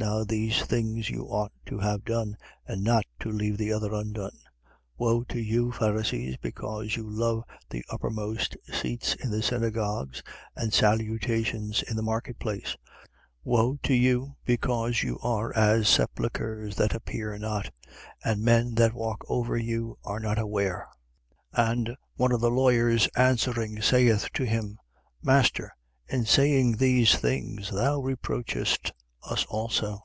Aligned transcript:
Now 0.00 0.22
these 0.22 0.62
things 0.64 1.10
you 1.10 1.24
ought 1.24 1.50
to 1.66 1.80
have 1.80 2.04
done, 2.04 2.36
and 2.68 2.84
not 2.84 3.02
to 3.18 3.32
leave 3.32 3.58
the 3.58 3.72
other 3.72 3.92
undone. 3.92 4.30
11:43. 4.96 4.98
Woe 4.98 5.24
to 5.24 5.38
you, 5.40 5.72
Pharisees, 5.72 6.36
because 6.36 6.94
you 6.94 7.02
love 7.10 7.42
the 7.70 7.84
uppermost 7.90 8.56
seats 8.72 9.16
in 9.16 9.32
the 9.32 9.42
synagogues 9.42 10.22
and 10.54 10.72
salutations 10.72 11.82
in 11.82 11.96
the 11.96 12.04
marketplace. 12.04 12.76
11:44. 13.42 13.42
Woe 13.42 13.76
to 13.82 13.92
you, 13.94 14.36
because 14.44 15.02
you 15.02 15.18
are 15.18 15.52
as 15.56 15.88
sepulchres 15.88 16.76
that 16.76 16.94
appear 16.94 17.36
not: 17.36 17.72
and 18.24 18.40
men 18.44 18.76
that 18.76 18.94
walk 18.94 19.24
over 19.28 19.56
are 20.04 20.20
not 20.20 20.38
aware. 20.38 20.86
11:45. 21.56 21.68
And 21.72 21.96
one 22.14 22.30
of 22.30 22.40
the 22.40 22.52
lawyers 22.52 23.08
answering, 23.16 23.82
saith 23.82 24.28
to 24.34 24.44
him: 24.44 24.78
Master, 25.24 25.72
in 26.06 26.24
saying 26.24 26.76
these 26.76 27.16
things, 27.16 27.70
thou 27.70 27.98
reproachest 28.00 28.92
us 29.28 29.44
also. 29.46 30.00